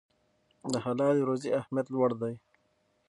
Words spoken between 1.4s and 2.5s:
اهمیت لوړ دی.